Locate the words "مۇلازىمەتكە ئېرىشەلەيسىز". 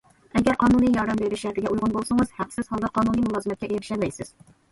3.27-4.35